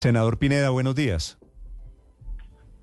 [0.00, 1.38] Senador Pineda, buenos días.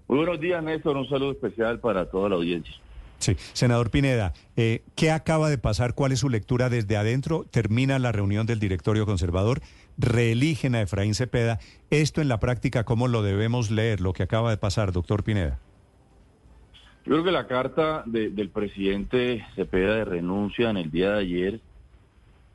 [0.10, 0.98] Muy buenos días, Néstor.
[0.98, 2.76] Un saludo especial para toda la audiencia.
[3.19, 5.96] Sí, senador Pineda, eh, ¿qué acaba de pasar?
[5.96, 7.46] ¿Cuál es su lectura desde adentro?
[7.49, 9.62] Termina la reunión del directorio conservador,
[9.97, 11.59] reeligen a Efraín Cepeda.
[11.89, 15.57] Esto en la práctica, ¿cómo lo debemos leer, lo que acaba de pasar, doctor Pineda?
[17.05, 21.61] Yo creo que la carta del presidente Cepeda de renuncia en el día de ayer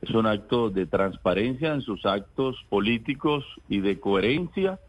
[0.01, 4.79] es un acto de transparencia en sus actos políticos y de coherencia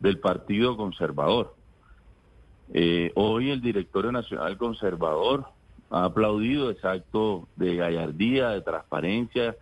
[0.00, 1.54] del Partido Conservador.
[2.74, 5.46] Eh, hoy el Directorio Nacional Conservador
[5.90, 9.56] ha aplaudido ese acto de gallardía, de transparencia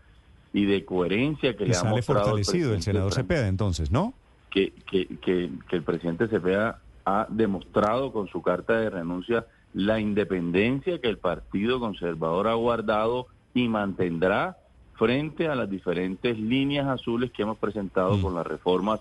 [0.52, 4.14] y de coherencia que, le ha sale fortalecido el, senador Cepeda, entonces, ¿no?
[4.50, 10.00] Que, que, que, que el presidente Cepeda ha demostrado con su carta de renuncia la
[10.00, 14.56] independencia que el Partido Conservador ha guardado y mantendrá
[14.96, 18.22] frente a las diferentes líneas azules que hemos presentado mm.
[18.22, 19.00] con las reformas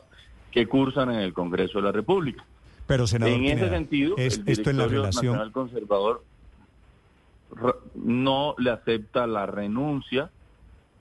[0.52, 2.46] que cursan en el Congreso de la República.
[2.88, 5.34] Pero, senador, en ese sentido, el esto en la relación...
[5.34, 6.24] Nacional Conservador
[7.96, 10.30] no le acepta la renuncia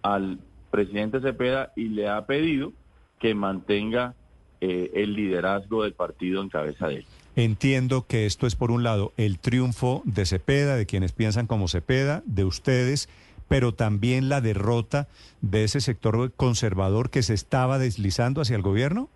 [0.03, 0.39] al
[0.71, 2.73] presidente Cepeda y le ha pedido
[3.19, 4.15] que mantenga
[4.61, 7.07] eh, el liderazgo del partido en cabeza de él.
[7.37, 11.69] Entiendo que esto es, por un lado, el triunfo de Cepeda, de quienes piensan como
[11.69, 13.09] Cepeda, de ustedes,
[13.49, 15.09] pero también la derrota
[15.41, 19.09] de ese sector conservador que se estaba deslizando hacia el gobierno?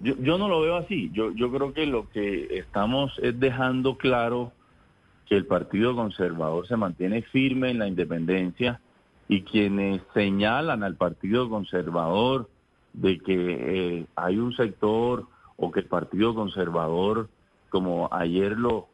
[0.00, 1.10] Yo, yo no lo veo así.
[1.12, 4.52] Yo, yo creo que lo que estamos es dejando claro
[5.30, 8.80] que el Partido Conservador se mantiene firme en la independencia
[9.28, 12.50] y quienes señalan al Partido Conservador
[12.92, 15.26] de que eh, hay un sector
[15.56, 17.28] o que el Partido Conservador,
[17.68, 18.88] como ayer lo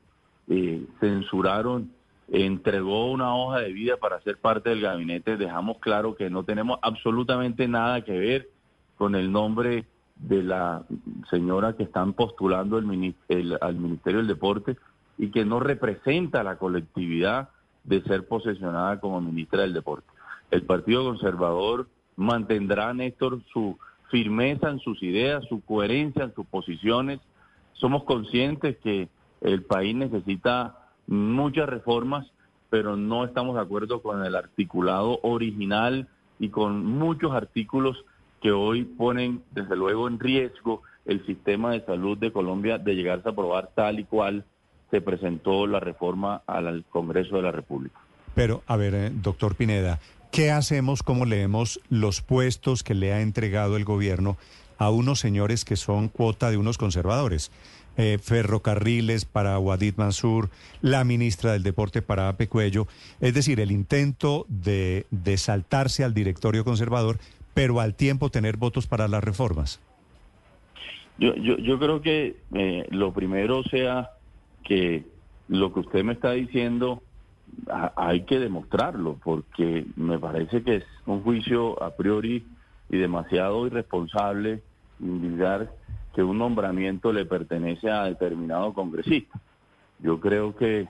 [0.49, 1.91] eh, censuraron,
[2.29, 6.79] entregó una hoja de vida para ser parte del gabinete, dejamos claro que no tenemos
[6.83, 8.49] absolutamente nada que ver
[8.97, 9.85] con el nombre
[10.17, 10.85] de la
[11.31, 14.77] señora que están postulando el, al Ministerio del Deporte
[15.19, 17.51] y que no representa la colectividad
[17.85, 20.09] de ser posesionada como ministra del Deporte.
[20.51, 23.79] El Partido Conservador mantendrá, Néstor, su
[24.11, 27.21] firmeza en sus ideas, su coherencia en sus posiciones.
[27.75, 29.09] Somos conscientes que
[29.41, 32.27] el país necesita muchas reformas,
[32.71, 36.09] pero no estamos de acuerdo con el articulado original
[36.39, 38.05] y con muchos artículos
[38.43, 43.29] que hoy ponen desde luego en riesgo el sistema de salud de Colombia de llegarse
[43.29, 44.45] a aprobar tal y cual
[44.91, 47.99] se presentó la reforma al Congreso de la República.
[48.35, 49.99] Pero, a ver, eh, doctor Pineda,
[50.31, 54.37] ¿qué hacemos, cómo leemos los puestos que le ha entregado el gobierno
[54.79, 57.51] a unos señores que son cuota de unos conservadores?
[57.99, 60.51] Eh, ferrocarriles para Wadid Mansur,
[60.83, 62.87] la ministra del Deporte para Ape Cuello.
[63.23, 65.07] Es decir, el intento de,
[65.39, 67.17] saltarse al directorio conservador,
[67.55, 69.81] pero al tiempo tener votos para las reformas.
[71.19, 74.11] Yo, yo, yo creo que eh, lo primero sea
[74.63, 75.07] que
[75.49, 77.03] lo que usted me está diciendo
[77.97, 82.45] hay que demostrarlo, porque me parece que es un juicio a priori
[82.91, 84.63] y demasiado irresponsable
[85.01, 85.71] indicar
[86.17, 89.39] que un nombramiento le pertenece a determinado congresista.
[89.99, 90.89] Yo creo que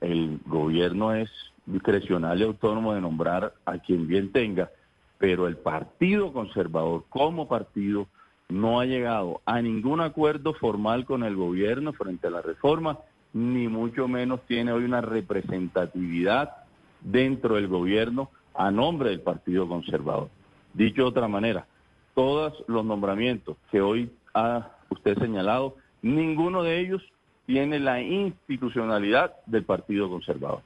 [0.00, 1.28] el gobierno es
[1.66, 4.70] discrecional y autónomo de nombrar a quien bien tenga,
[5.18, 8.06] pero el Partido Conservador como partido
[8.48, 12.96] no ha llegado a ningún acuerdo formal con el gobierno frente a la reforma,
[13.32, 16.58] ni mucho menos tiene hoy una representatividad
[17.00, 20.28] dentro del gobierno a nombre del Partido Conservador.
[20.74, 21.66] Dicho de otra manera,
[22.14, 27.02] todos los nombramientos que hoy ha usted señalado, ninguno de ellos
[27.46, 30.62] tiene la institucionalidad del Partido Conservador.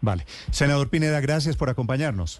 [0.00, 0.24] Vale.
[0.50, 2.30] Senador Pineda, gracias por acompañarnos.